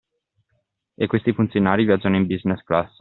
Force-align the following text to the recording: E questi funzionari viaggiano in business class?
E 0.97 1.05
questi 1.05 1.31
funzionari 1.31 1.85
viaggiano 1.85 2.15
in 2.15 2.25
business 2.25 2.63
class? 2.63 2.91